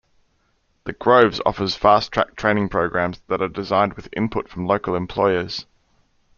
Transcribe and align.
The 0.85 0.93
Groves 0.93 1.39
offers 1.45 1.75
fast-track 1.75 2.35
training 2.35 2.69
programs 2.69 3.19
that 3.27 3.39
are 3.39 3.47
designed 3.47 3.93
with 3.93 4.09
input 4.13 4.49
from 4.49 4.65
local 4.65 4.95
employers. 4.95 5.67